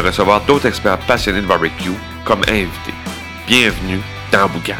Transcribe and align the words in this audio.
recevoir 0.00 0.44
d'autres 0.44 0.66
experts 0.66 0.98
passionnés 1.06 1.40
de 1.40 1.46
barbecue 1.46 1.90
comme 2.24 2.42
invités. 2.48 2.94
Bienvenue 3.46 4.00
dans 4.32 4.48
Boucan. 4.48 4.74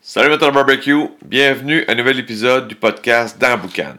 Salut 0.00 0.30
votre 0.30 0.50
barbecue, 0.50 1.08
bienvenue 1.24 1.84
à 1.86 1.92
un 1.92 1.94
nouvel 1.94 2.18
épisode 2.18 2.68
du 2.68 2.74
podcast 2.74 3.38
dans 3.38 3.58
Boucan. 3.58 3.94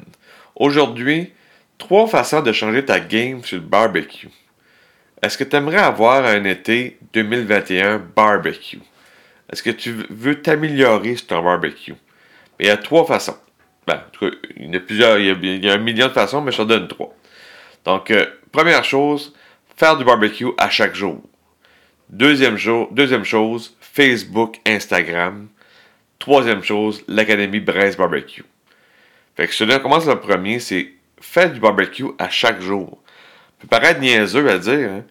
Aujourd'hui, 0.55 1.31
trois 1.77 2.07
façons 2.07 2.41
de 2.41 2.52
changer 2.52 2.83
ta 2.83 2.99
game 2.99 3.43
sur 3.43 3.57
le 3.57 3.63
barbecue. 3.63 4.30
Est-ce 5.21 5.38
que 5.38 5.43
tu 5.43 5.55
aimerais 5.55 5.77
avoir 5.77 6.25
un 6.25 6.43
été 6.45 6.97
2021 7.13 8.02
barbecue? 8.16 8.81
Est-ce 9.52 9.63
que 9.63 9.69
tu 9.69 10.05
veux 10.09 10.41
t'améliorer 10.41 11.16
sur 11.16 11.27
ton 11.27 11.43
barbecue? 11.43 11.95
il 12.59 12.67
y 12.67 12.69
a 12.69 12.77
trois 12.77 13.05
façons. 13.05 13.38
Ben, 13.88 13.95
en 13.95 14.11
tout 14.11 14.30
cas, 14.30 14.35
il 14.57 14.73
y 14.73 14.75
a 14.75 14.80
plusieurs, 14.80 15.17
il 15.17 15.63
y 15.63 15.69
a, 15.69 15.73
un 15.73 15.77
million 15.77 16.07
de 16.07 16.11
façons, 16.11 16.41
mais 16.41 16.52
je 16.52 16.57
te 16.57 16.63
donne 16.63 16.88
trois. 16.88 17.16
Donc, 17.89 18.11
euh, 18.11 18.27
première 18.52 18.83
chose, 18.83 19.33
faire 19.75 19.97
du 19.97 20.03
barbecue 20.03 20.52
à 20.59 20.69
chaque 20.69 20.94
jour. 20.94 21.23
Deuxième, 22.08 22.55
chose, 22.55 23.75
Facebook, 23.81 24.59
Instagram. 24.63 25.47
Troisième 26.19 26.63
chose, 26.63 27.03
l'Académie 27.08 27.61
Braise 27.61 27.97
Barbecue. 27.97 28.45
Fait 29.36 29.47
que 29.47 29.55
celui-là 29.55 29.80
commence 29.80 30.05
le 30.05 30.19
premier, 30.19 30.59
c'est 30.59 30.91
faire 31.19 31.52
du 31.52 31.59
barbecue 31.59 32.05
à 32.19 32.30
chaque 32.30 32.61
jour. 32.61 33.02
Ça 33.58 33.61
peut 33.61 33.67
paraître 33.67 34.02
niaiseux 34.02 34.47
à 34.47 34.59
dire, 34.59 34.91
hein, 34.91 35.03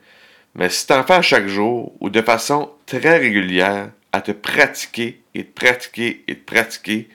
mais 0.54 0.68
si 0.68 0.86
tu 0.86 0.92
en 0.92 1.02
fais 1.02 1.14
à 1.14 1.22
chaque 1.22 1.48
jour 1.48 1.92
ou 1.98 2.10
de 2.10 2.22
façon 2.22 2.70
très 2.86 3.18
régulière, 3.18 3.90
à 4.12 4.20
te 4.20 4.30
pratiquer 4.30 5.20
et 5.34 5.44
te 5.44 5.52
pratiquer 5.52 6.22
et 6.28 6.36
te 6.36 6.44
pratiquer, 6.44 7.08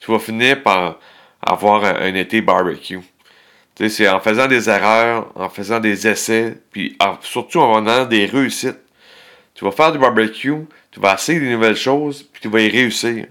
tu 0.00 0.10
vas 0.10 0.18
finir 0.18 0.64
par 0.64 0.98
avoir 1.40 1.84
un, 1.84 2.14
été 2.16 2.40
barbecue. 2.40 2.98
C'est 3.78 4.08
en 4.08 4.20
faisant 4.20 4.46
des 4.46 4.70
erreurs, 4.70 5.30
en 5.34 5.50
faisant 5.50 5.80
des 5.80 6.06
essais, 6.06 6.56
puis 6.70 6.96
surtout 7.20 7.60
en 7.60 7.86
ayant 7.86 8.06
des 8.06 8.24
réussites. 8.24 8.78
Tu 9.54 9.64
vas 9.64 9.70
faire 9.70 9.92
du 9.92 9.98
barbecue, 9.98 10.54
tu 10.90 11.00
vas 11.00 11.14
essayer 11.14 11.40
des 11.40 11.50
nouvelles 11.50 11.76
choses, 11.76 12.22
puis 12.22 12.40
tu 12.42 12.48
vas 12.48 12.60
y 12.60 12.68
réussir. 12.68 13.26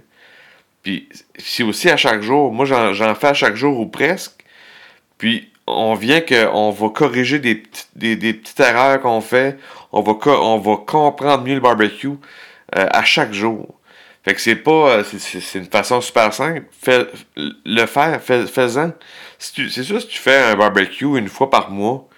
Puis 0.84 1.10
c'est 1.38 1.64
aussi 1.64 1.90
à 1.90 1.98
chaque 1.98 2.22
jour. 2.22 2.54
Moi, 2.54 2.66
j'en 2.66 3.16
fais 3.16 3.28
à 3.28 3.34
chaque 3.34 3.56
jour 3.56 3.80
ou 3.80 3.88
presque. 3.88 4.44
Puis 5.18 5.50
on 5.66 5.96
vient 5.96 6.22
qu'on 6.22 6.70
va 6.70 6.90
corriger 6.90 7.40
des, 7.40 7.64
des, 7.96 8.34
petites 8.34 8.60
erreurs 8.60 9.02
qu'on 9.02 9.22
fait. 9.22 9.58
On 9.92 10.02
va, 10.02 10.14
on 10.28 10.60
va 10.60 10.78
comprendre 10.86 11.44
mieux 11.44 11.56
le 11.56 11.60
barbecue 11.60 12.10
euh, 12.76 12.88
à 12.92 13.04
chaque 13.04 13.34
jour. 13.34 13.75
Fait 14.26 14.34
que 14.34 14.42
c'est 14.42 14.56
pas. 14.56 14.98
Euh, 14.98 15.04
c'est 15.04 15.60
une 15.60 15.66
façon 15.66 16.02
super 16.02 16.34
simple. 16.34 16.64
Fais, 16.72 17.06
le 17.38 17.86
faire, 17.86 18.20
fais-en. 18.22 18.92
c'est 19.38 19.84
sûr, 19.84 20.02
si 20.02 20.08
tu 20.08 20.18
fais 20.18 20.36
un 20.36 20.56
barbecue 20.56 21.18
une 21.18 21.28
fois 21.30 21.52
par 21.52 21.70
mois, 21.70 22.10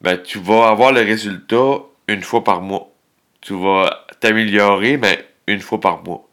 ben 0.00 0.16
tu 0.18 0.38
vas 0.38 0.68
avoir 0.68 0.92
le 0.92 1.00
résultat 1.00 1.80
une 2.06 2.22
fois 2.22 2.44
par 2.44 2.60
mois. 2.60 2.92
Tu 3.40 3.54
vas 3.54 4.06
t'améliorer, 4.20 4.96
mais 4.98 5.26
une 5.48 5.60
fois 5.60 5.80
par 5.80 6.04
mois. 6.04 6.28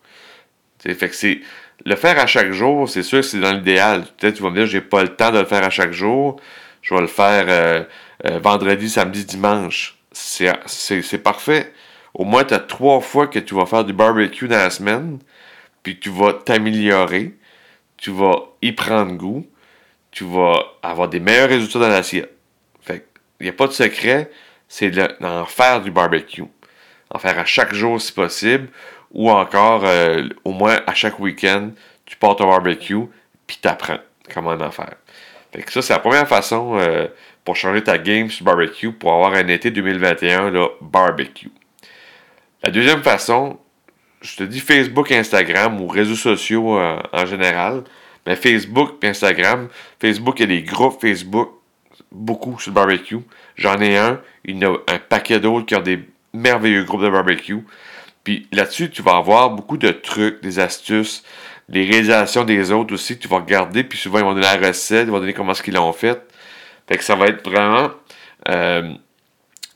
c'est. 1.12 1.42
Le 1.86 1.96
faire 1.96 2.20
à 2.20 2.28
chaque 2.28 2.52
jour, 2.52 2.90
c'est 2.90 3.04
sûr 3.04 3.22
que 3.22 3.26
c'est 3.26 3.40
dans 3.40 3.54
l'idéal. 3.54 4.04
Peut-être 4.18 4.36
tu 4.36 4.44
vas 4.44 4.50
me 4.50 4.56
dire 4.58 4.66
j'ai 4.68 4.82
pas 4.82 5.02
le 5.02 5.16
temps 5.16 5.32
de 5.32 5.40
le 5.40 5.46
faire 5.46 5.64
à 5.64 5.70
chaque 5.70 5.94
jour. 5.94 6.40
Je 6.82 6.94
vais 6.94 7.02
le 7.02 7.08
faire 7.08 7.46
euh, 7.48 8.40
vendredi, 8.40 8.90
samedi, 8.90 9.26
dimanche. 9.26 9.98
C'est 10.12 11.24
parfait 11.24 11.74
au 12.14 12.26
moins 12.26 12.44
tu 12.44 12.54
as 12.54 12.60
trois 12.60 13.02
fois 13.02 13.28
que 13.28 13.40
tu 13.40 13.56
vas 13.56 13.66
faire 13.66 13.86
du 13.86 13.94
barbecue 13.94 14.48
dans 14.48 14.58
la 14.58 14.70
semaine, 14.70 15.20
puis 15.84 16.00
tu 16.00 16.10
vas 16.10 16.34
t'améliorer, 16.34 17.36
tu 17.98 18.12
vas 18.12 18.36
y 18.62 18.72
prendre 18.72 19.14
goût, 19.14 19.46
tu 20.12 20.24
vas 20.24 20.56
avoir 20.82 21.08
des 21.08 21.20
meilleurs 21.20 21.50
résultats 21.50 21.80
dans 21.80 21.90
l'assiette. 21.90 22.32
Fait 22.82 23.06
il 23.40 23.44
n'y 23.44 23.50
a 23.50 23.54
pas 23.54 23.68
de 23.68 23.74
secret, 23.74 24.32
c'est 24.68 24.92
d'en 24.92 25.46
faire 25.46 25.82
du 25.82 25.92
barbecue. 25.92 26.44
En 27.12 27.20
faire 27.20 27.40
à 27.40 27.46
chaque 27.46 27.74
jour 27.74 28.00
si 28.00 28.12
possible, 28.12 28.70
ou 29.12 29.32
encore 29.32 29.84
euh, 29.86 30.28
au 30.46 30.52
moins 30.52 30.80
à 30.86 30.94
chaque 30.94 31.20
week-end, 31.20 31.72
tu 32.06 32.16
portes 32.18 32.42
un 32.42 32.48
barbecue, 32.48 33.06
puis 33.48 33.58
tu 33.62 33.68
apprends 33.68 34.00
comment 34.32 34.52
en 34.52 34.72
faire. 34.72 34.96
Fait 35.52 35.64
que 35.64 35.72
ça, 35.72 35.82
c'est 35.82 35.94
la 35.94 36.00
première 36.00 36.28
façon 36.28 36.78
euh, 36.78 37.08
pour 37.44 37.56
changer 37.56 37.84
ta 37.84 37.98
game 37.98 38.30
sur 38.30 38.46
barbecue, 38.46 38.92
pour 38.92 39.14
avoir 39.14 39.34
un 39.34 39.48
été 39.48 39.72
2021 39.72 40.52
là, 40.52 40.68
barbecue. 40.82 41.52
La 42.62 42.72
deuxième 42.72 43.04
façon, 43.04 43.58
je 44.22 44.36
te 44.36 44.44
dis 44.44 44.60
Facebook, 44.60 45.12
Instagram 45.12 45.80
ou 45.82 45.88
réseaux 45.88 46.16
sociaux 46.16 46.78
euh, 46.78 47.00
en 47.14 47.26
général. 47.26 47.84
Mais 48.26 48.36
Facebook 48.36 49.02
et 49.02 49.08
Instagram, 49.08 49.70
Facebook, 50.02 50.40
il 50.40 50.42
y 50.42 50.44
a 50.44 50.60
des 50.60 50.64
groupes 50.64 51.00
Facebook, 51.00 51.52
beaucoup 52.12 52.60
sur 52.60 52.72
le 52.72 52.76
barbecue. 52.76 53.20
J'en 53.56 53.80
ai 53.80 53.98
un, 53.98 54.22
il 54.44 54.62
y 54.62 54.66
en 54.66 54.74
a 54.74 54.78
un 54.88 55.00
paquet 55.00 55.40
d'autres 55.40 55.66
qui 55.66 55.76
ont 55.76 55.82
des 55.82 56.00
merveilleux 56.34 56.84
groupes 56.84 57.02
de 57.02 57.10
barbecue. 57.10 57.64
Puis 58.24 58.48
là-dessus, 58.52 58.90
tu 58.90 59.02
vas 59.02 59.16
avoir 59.16 59.52
beaucoup 59.52 59.78
de 59.78 59.90
trucs, 59.92 60.42
des 60.42 60.60
astuces, 60.60 61.24
les 61.70 61.86
réalisations 61.86 62.44
des 62.44 62.72
autres 62.72 62.94
aussi 62.94 63.18
tu 63.18 63.28
vas 63.30 63.38
regarder. 63.38 63.84
Puis 63.86 63.98
souvent, 63.98 64.20
ils 64.20 64.26
vont 64.26 64.34
donner 64.34 64.42
la 64.42 64.68
recette, 64.68 65.08
ils 65.08 65.12
vont 65.12 65.20
donner 65.20 65.34
comment 65.34 65.54
ce 65.54 65.64
qu'ils 65.64 65.76
l'ont 65.76 65.94
fait. 65.94 66.22
Fait 66.88 66.98
que 66.98 67.04
ça 67.04 67.16
va 67.16 67.28
être 67.28 67.50
vraiment... 67.50 67.92
Euh, 68.50 68.94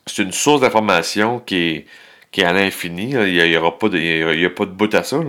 c'est 0.05 0.23
une 0.23 0.33
source 0.33 0.59
d'information 0.59 1.39
qui 1.39 1.55
est 1.55 1.85
qui 2.33 2.41
est 2.41 2.45
à 2.45 2.51
l'infini. 2.51 3.11
Il 3.11 3.49
n'y 3.49 3.55
aura 3.55 3.79
pas 3.79 3.87
de, 3.87 3.97
il 3.97 4.45
a 4.45 4.49
pas 4.49 4.65
de 4.65 4.71
bout 4.71 4.93
à 4.93 5.03
ça. 5.03 5.21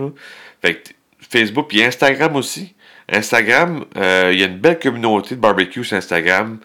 Fait 0.61 0.95
Facebook 1.21 1.73
et 1.73 1.85
Instagram 1.85 2.35
aussi. 2.35 2.75
Instagram, 3.09 3.85
euh, 3.97 4.31
il 4.33 4.39
y 4.39 4.43
a 4.43 4.47
une 4.47 4.57
belle 4.57 4.79
communauté 4.79 5.35
de 5.35 5.39
barbecue 5.39 5.83
sur 5.83 5.95
Instagram. 5.95 6.59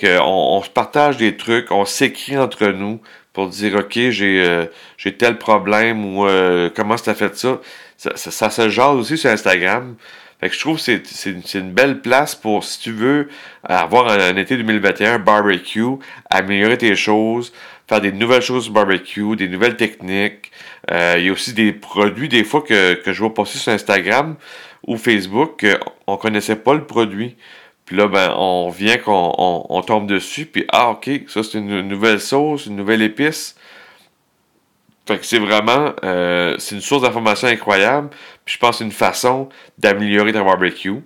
qu'on 0.00 0.18
on, 0.20 0.62
se 0.62 0.70
partage 0.70 1.18
des 1.18 1.36
trucs, 1.36 1.70
on 1.70 1.84
s'écrit 1.84 2.36
entre 2.38 2.66
nous 2.68 3.00
pour 3.32 3.48
dire 3.48 3.76
OK, 3.76 3.92
j'ai 3.94 4.42
euh, 4.42 4.66
tel 5.18 5.38
problème 5.38 6.16
ou 6.16 6.26
euh, 6.26 6.70
comment 6.74 6.94
as 6.94 7.14
fait 7.14 7.36
ça? 7.36 7.60
Ça, 7.96 8.16
ça. 8.16 8.50
se 8.50 8.68
jase 8.68 8.96
aussi 8.96 9.18
sur 9.18 9.30
Instagram. 9.30 9.96
Fait 10.40 10.48
que 10.48 10.54
je 10.54 10.60
trouve 10.60 10.76
que 10.76 11.00
c'est 11.04 11.54
une 11.54 11.72
belle 11.72 12.00
place 12.00 12.34
pour, 12.34 12.64
si 12.64 12.80
tu 12.80 12.92
veux, 12.92 13.28
avoir 13.62 14.08
un, 14.08 14.18
un 14.18 14.36
été 14.36 14.56
2021 14.56 15.20
barbecue, 15.20 15.84
améliorer 16.28 16.76
tes 16.76 16.96
choses, 16.96 17.52
faire 17.86 18.00
des 18.00 18.12
nouvelles 18.12 18.42
choses 18.42 18.68
barbecue, 18.68 19.36
des 19.36 19.48
nouvelles 19.48 19.76
techniques. 19.76 20.50
Euh, 20.90 21.16
il 21.18 21.26
y 21.26 21.28
a 21.28 21.32
aussi 21.32 21.52
des 21.52 21.72
produits, 21.72 22.28
des 22.28 22.44
fois, 22.44 22.62
que, 22.62 23.00
je 23.04 23.18
vois 23.18 23.34
passer 23.34 23.58
sur 23.58 23.72
Instagram 23.72 24.36
ou 24.86 24.96
Facebook, 24.96 25.64
qu'on 26.06 26.12
ne 26.12 26.18
connaissait 26.18 26.56
pas 26.56 26.74
le 26.74 26.84
produit. 26.84 27.36
Puis 27.84 27.96
là, 27.96 28.08
ben, 28.08 28.34
on 28.36 28.70
vient 28.70 28.96
qu'on 28.96 29.34
on, 29.68 29.82
tombe 29.82 30.06
dessus, 30.06 30.46
puis 30.46 30.64
ah, 30.72 30.90
ok, 30.90 31.10
ça 31.28 31.42
c'est 31.42 31.58
une 31.58 31.82
nouvelle 31.82 32.20
sauce, 32.20 32.66
une 32.66 32.76
nouvelle 32.76 33.02
épice. 33.02 33.56
Fait 35.06 35.18
que 35.18 35.26
c'est 35.26 35.38
vraiment, 35.38 35.92
euh, 36.02 36.56
c'est 36.58 36.74
une 36.76 36.80
source 36.80 37.02
d'information 37.02 37.48
incroyable. 37.48 38.08
Puis 38.46 38.54
je 38.54 38.58
pense 38.58 38.70
que 38.70 38.76
c'est 38.78 38.84
une 38.84 38.92
façon 38.92 39.50
d'améliorer 39.76 40.32
ton 40.32 40.44
barbecue. 40.44 41.02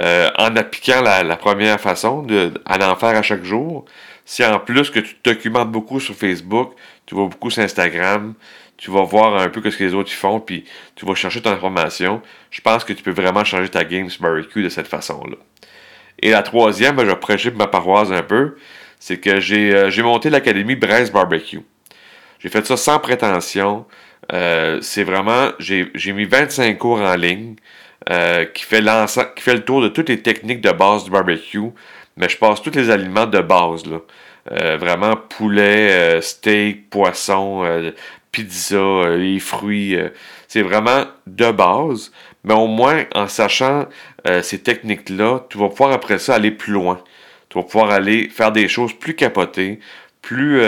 Euh, 0.00 0.30
en 0.38 0.54
appliquant 0.54 1.02
la, 1.02 1.36
première 1.36 1.80
façon, 1.80 2.22
de, 2.22 2.52
à 2.66 2.92
en 2.92 2.94
faire 2.94 3.16
à 3.16 3.22
chaque 3.22 3.42
jour, 3.42 3.84
si 4.28 4.44
en 4.44 4.60
plus 4.60 4.90
que 4.90 5.00
tu 5.00 5.14
te 5.14 5.30
documentes 5.30 5.72
beaucoup 5.72 6.00
sur 6.00 6.14
Facebook, 6.14 6.74
tu 7.06 7.14
vas 7.14 7.24
beaucoup 7.24 7.48
sur 7.48 7.62
Instagram, 7.62 8.34
tu 8.76 8.90
vas 8.90 9.02
voir 9.02 9.40
un 9.40 9.48
peu 9.48 9.70
ce 9.70 9.74
que 9.74 9.82
les 9.82 9.94
autres 9.94 10.10
font, 10.10 10.38
puis 10.38 10.66
tu 10.96 11.06
vas 11.06 11.14
chercher 11.14 11.40
ton 11.40 11.50
information, 11.50 12.20
je 12.50 12.60
pense 12.60 12.84
que 12.84 12.92
tu 12.92 13.02
peux 13.02 13.10
vraiment 13.10 13.42
changer 13.42 13.70
ta 13.70 13.84
game 13.84 14.10
sur 14.10 14.20
barbecue 14.20 14.62
de 14.62 14.68
cette 14.68 14.86
façon-là. 14.86 15.38
Et 16.18 16.30
la 16.30 16.42
troisième, 16.42 16.94
ben, 16.96 17.06
je 17.06 17.08
vais 17.08 17.16
prêcher 17.16 17.50
ma 17.52 17.68
paroisse 17.68 18.10
un 18.10 18.22
peu, 18.22 18.58
c'est 19.00 19.16
que 19.16 19.40
j'ai 19.40 19.74
euh, 19.74 20.02
monté 20.02 20.28
l'académie 20.28 20.76
Braise 20.76 21.10
Barbecue. 21.10 21.62
J'ai 22.38 22.50
fait 22.50 22.66
ça 22.66 22.76
sans 22.76 22.98
prétention. 22.98 23.86
Euh, 24.34 24.78
c'est 24.82 25.04
vraiment, 25.04 25.52
j'ai 25.58 26.12
mis 26.12 26.26
25 26.26 26.76
cours 26.76 27.00
en 27.00 27.16
ligne 27.16 27.56
euh, 28.10 28.44
qui, 28.44 28.64
fait 28.64 28.84
qui 29.34 29.42
fait 29.42 29.54
le 29.54 29.64
tour 29.64 29.80
de 29.80 29.88
toutes 29.88 30.10
les 30.10 30.20
techniques 30.20 30.60
de 30.60 30.70
base 30.70 31.04
du 31.04 31.10
barbecue, 31.10 31.70
mais 32.18 32.28
je 32.28 32.36
passe 32.36 32.62
tous 32.62 32.74
les 32.74 32.90
aliments 32.90 33.26
de 33.26 33.40
base. 33.40 33.86
Là. 33.86 33.98
Euh, 34.52 34.76
vraiment 34.76 35.16
poulet, 35.16 35.92
euh, 35.92 36.20
steak, 36.20 36.90
poisson, 36.90 37.64
euh, 37.64 37.92
pizza, 38.32 39.16
les 39.16 39.38
fruits. 39.38 39.96
c'est 40.46 40.62
vraiment 40.62 41.04
de 41.26 41.50
base. 41.50 42.12
Mais 42.44 42.54
au 42.54 42.66
moins, 42.66 43.04
en 43.14 43.26
sachant 43.26 43.86
ces 44.42 44.60
techniques-là, 44.60 45.46
tu 45.48 45.58
vas 45.58 45.68
pouvoir 45.68 45.92
après 45.92 46.18
ça 46.18 46.34
aller 46.34 46.50
plus 46.50 46.72
loin. 46.72 47.02
tu 47.48 47.58
vas 47.58 47.64
pouvoir 47.64 47.90
aller 47.90 48.28
faire 48.28 48.52
des 48.52 48.68
choses 48.68 48.92
plus 48.92 49.14
capotées, 49.14 49.80
plus 50.22 50.62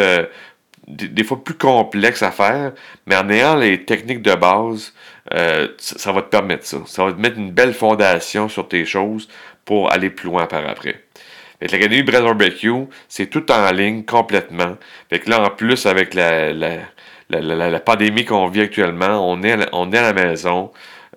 des, 0.90 1.24
fois 1.24 1.42
plus 1.42 1.54
complexes 1.54 2.22
à 2.22 2.30
faire, 2.30 2.72
mais 3.06 3.16
en 3.16 3.28
ayant 3.28 3.56
les 3.56 3.84
techniques 3.84 4.22
de 4.22 4.34
base, 4.34 4.92
euh, 5.32 5.68
ça, 5.78 6.12
va 6.12 6.22
te 6.22 6.28
permettre 6.28 6.66
ça. 6.66 6.78
Ça 6.86 7.04
va 7.04 7.12
te 7.12 7.20
mettre 7.20 7.38
une 7.38 7.52
belle 7.52 7.74
fondation 7.74 8.48
sur 8.48 8.68
tes 8.68 8.84
choses 8.84 9.28
pour 9.64 9.92
aller 9.92 10.10
plus 10.10 10.28
loin 10.28 10.46
par 10.46 10.66
après. 10.68 11.04
L'Académie 11.60 12.02
Bread 12.02 12.22
Barbecue, 12.22 12.86
c'est 13.08 13.26
tout 13.26 13.50
en 13.52 13.70
ligne 13.70 14.04
complètement. 14.04 14.76
Fait 15.10 15.18
que 15.18 15.28
là, 15.28 15.42
en 15.42 15.50
plus, 15.50 15.86
avec 15.86 16.14
la, 16.14 16.52
la, 16.52 16.78
la, 17.30 17.80
pandémie 17.80 18.24
qu'on 18.24 18.48
vit 18.48 18.62
actuellement, 18.62 19.30
on 19.30 19.42
est, 19.42 19.52
à, 19.52 19.68
on 19.72 19.92
est 19.92 19.98
à 19.98 20.02
la 20.02 20.12
maison. 20.12 20.70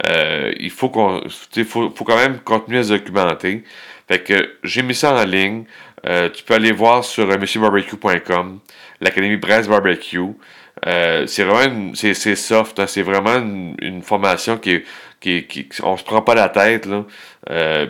Euh, 0.08 0.54
il 0.60 0.70
faut 0.70 0.92
faut, 0.92 1.90
faut 1.96 2.04
quand 2.04 2.18
même 2.18 2.40
continuer 2.40 2.80
à 2.80 2.84
se 2.84 2.94
documenter. 2.94 3.64
Fait 4.08 4.20
que 4.20 4.58
j'ai 4.64 4.82
mis 4.82 4.96
ça 4.96 5.14
en 5.14 5.24
ligne. 5.24 5.64
Euh, 6.06 6.30
tu 6.30 6.44
peux 6.44 6.56
aller 6.56 6.74
voir 6.74 7.06
sur 7.06 7.30
euh, 7.30 7.38
monsieurbarbecue.com, 7.38 8.60
l'Académie 9.00 9.38
Brest 9.38 9.70
Barbecue. 9.70 10.34
Euh, 10.88 11.28
c'est 11.28 11.44
vraiment 11.44 11.92
c'est, 11.96 12.14
soft, 12.36 12.80
hein. 12.80 12.88
c'est 12.88 13.02
vraiment 13.02 13.38
une, 13.38 14.02
formation 14.04 14.58
qui 14.58 14.72
est, 14.72 14.86
qui, 15.20 15.46
qui, 15.46 15.68
on 15.84 15.96
se 15.98 16.04
prend 16.04 16.22
pas 16.22 16.36
la 16.36 16.50
tête 16.50 16.86
là. 16.86 17.06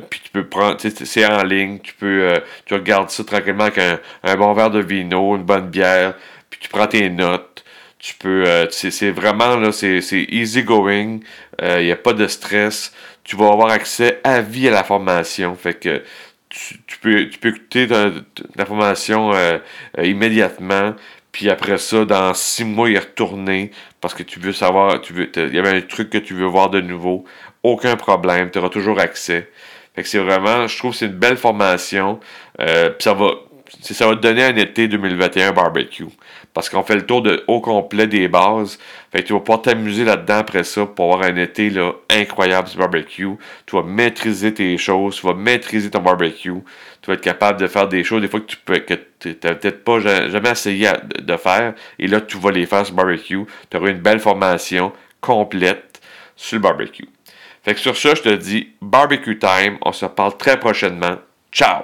puis 0.10 0.22
tu 0.24 0.30
peux 0.32 0.46
prendre, 0.46 0.78
c'est 0.80 1.26
en 1.26 1.44
ligne, 1.44 1.80
tu 1.80 1.94
peux 1.96 2.42
tu 2.66 2.74
regardes 2.76 3.10
ça 3.10 3.24
tranquillement 3.24 3.66
avec 3.66 3.80
un, 4.24 4.36
bon 4.36 4.54
verre 4.54 4.70
de 4.70 4.80
vino, 4.80 5.36
une 5.36 5.44
bonne 5.44 5.70
bière, 5.70 6.14
puis 6.50 6.60
tu 6.62 6.70
prends 6.70 6.88
tes 6.88 7.10
notes. 7.10 7.64
Tu 7.98 8.16
peux, 8.16 8.68
c'est, 8.70 9.12
vraiment 9.12 9.56
là, 9.56 9.72
c'est, 9.72 10.02
easy 10.30 10.64
going, 10.64 11.22
il 11.62 11.86
n'y 11.86 11.92
a 11.92 11.96
pas 11.96 12.14
de 12.14 12.28
stress. 12.28 12.94
Tu 13.24 13.38
vas 13.38 13.48
avoir 13.48 13.70
accès 13.72 14.20
à 14.26 14.42
vie 14.42 14.68
à 14.68 14.72
la 14.72 14.84
formation, 14.84 15.56
fait 15.56 15.76
que 15.76 16.04
tu, 16.54 16.98
peux, 17.02 17.30
tu 17.30 17.40
peux 17.40 17.50
écouter 17.50 17.88
l'information 18.56 19.34
euh, 19.34 19.58
euh, 19.98 20.06
immédiatement, 20.06 20.96
puis 21.34 21.50
après 21.50 21.80
ça, 21.80 22.06
dans 22.06 22.34
six 22.34 22.64
mois, 22.64 22.90
y 22.90 22.98
retourner 22.98 23.72
parce 24.00 24.14
que 24.14 24.24
tu 24.24 24.40
veux 24.40 24.54
savoir, 24.54 25.02
tu 25.02 25.14
veux, 25.14 25.30
il 25.36 25.54
y 25.54 25.60
avait 25.60 25.76
un 25.76 25.82
truc 25.82 26.12
que 26.12 26.20
tu 26.20 26.36
veux 26.36 26.46
voir 26.46 26.70
de 26.70 26.80
nouveau. 26.80 27.26
Aucun 27.64 27.96
problème, 27.98 28.52
tu 28.52 28.60
auras 28.60 28.70
toujours 28.70 29.00
accès. 29.00 29.50
Fait 29.96 30.04
que 30.04 30.08
c'est 30.08 30.20
vraiment, 30.20 30.68
je 30.68 30.78
trouve 30.78 30.92
que 30.92 30.98
c'est 30.98 31.08
une 31.08 31.14
belle 31.14 31.38
formation. 31.38 32.20
Euh, 32.60 32.92
puis 32.92 33.04
ça 33.04 33.14
va, 33.14 33.32
ça 33.82 34.08
va 34.08 34.16
te 34.16 34.22
donner 34.22 34.44
un 34.44 34.56
été 34.56 34.88
2021 34.88 35.52
barbecue. 35.52 36.08
Parce 36.54 36.70
qu'on 36.70 36.84
fait 36.84 36.96
le 36.96 37.06
tour 37.06 37.22
de, 37.22 37.44
au 37.48 37.62
complet 37.62 38.08
des 38.08 38.28
bases. 38.28 38.78
Fait 39.12 39.22
que 39.22 39.28
tu 39.28 39.34
vas 39.34 39.40
pouvoir 39.40 39.62
t'amuser 39.62 40.04
là-dedans 40.04 40.38
après 40.38 40.64
ça 40.64 40.86
pour 40.86 41.14
avoir 41.14 41.30
un 41.30 41.36
été 41.38 41.70
là, 41.70 41.94
incroyable 42.10 42.68
sur 42.68 42.80
barbecue. 42.80 43.30
Tu 43.66 43.76
vas 43.76 43.84
maîtriser 43.84 44.54
tes 44.54 44.78
choses, 44.78 45.16
tu 45.16 45.26
vas 45.26 45.34
maîtriser 45.34 45.90
ton 45.90 46.02
barbecue. 46.02 46.54
Tu 47.02 47.08
vas 47.08 47.14
être 47.14 47.22
capable 47.22 47.60
de 47.60 47.68
faire 47.68 47.88
des 47.88 48.04
choses 48.04 48.22
des 48.22 48.28
fois 48.28 48.40
que 48.40 48.46
tu 48.46 48.58
peux 48.58 48.78
que 48.80 48.94
n'as 48.94 49.56
peut-être 49.56 49.84
pas 49.84 50.00
jamais 50.00 50.52
essayé 50.52 50.90
de 51.20 51.38
faire. 51.38 51.74
Et 52.00 52.08
là, 52.08 52.22
tu 52.22 52.38
vas 52.38 52.52
les 52.52 52.66
faire 52.66 52.86
sur 52.86 52.96
barbecue. 52.96 53.46
Tu 53.70 53.78
auras 53.78 53.90
une 53.90 54.00
belle 54.00 54.20
formation 54.20 54.94
complète 55.22 56.02
sur 56.36 56.58
le 56.58 56.62
barbecue. 56.62 57.08
Fait 57.64 57.74
que 57.74 57.80
sur 57.80 57.96
ça, 57.96 58.14
je 58.14 58.22
te 58.22 58.30
dis 58.30 58.74
barbecue 58.82 59.40
time. 59.40 59.78
On 59.82 59.92
se 59.92 60.06
parle 60.06 60.38
très 60.38 60.60
prochainement. 60.60 61.16
Ciao! 61.52 61.84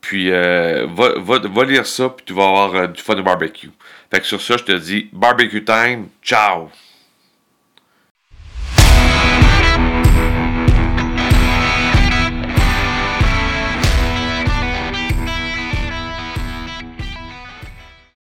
Puis 0.00 0.30
euh, 0.30 0.86
va, 0.88 1.14
va, 1.18 1.38
va, 1.38 1.64
lire 1.64 1.86
ça, 1.86 2.08
puis 2.10 2.24
tu 2.26 2.32
vas 2.32 2.46
avoir 2.46 2.74
euh, 2.74 2.86
du 2.86 3.02
fun 3.02 3.14
de 3.14 3.22
barbecue. 3.22 3.70
Fait 4.10 4.20
que 4.20 4.26
sur 4.26 4.40
ça, 4.40 4.56
je 4.56 4.64
te 4.64 4.72
dis 4.72 5.08
barbecue 5.12 5.64
time, 5.64 6.08
ciao! 6.22 6.70